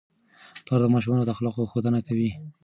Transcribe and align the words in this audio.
پلار 0.65 0.79
د 0.81 0.85
ماشومانو 0.93 1.25
د 1.27 1.29
اخلاقو 1.35 1.69
ښودنه 1.71 1.99
کوي. 2.07 2.31